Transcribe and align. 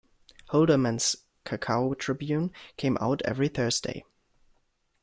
Holderman's 0.49 1.15
"Cocoa 1.45 1.93
Tribune" 1.93 2.51
came 2.75 2.97
out 2.99 3.21
every 3.21 3.49
Thursday. 3.49 4.03